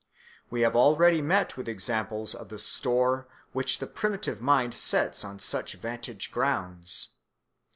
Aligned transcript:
We 0.49 0.61
have 0.61 0.75
already 0.75 1.21
met 1.21 1.55
with 1.55 1.69
examples 1.69 2.33
of 2.33 2.49
the 2.49 2.57
store 2.57 3.27
which 3.51 3.77
the 3.77 3.85
primitive 3.85 4.41
mind 4.41 4.73
sets 4.73 5.23
on 5.23 5.37
such 5.37 5.73
vantage 5.75 6.31
grounds. 6.31 7.09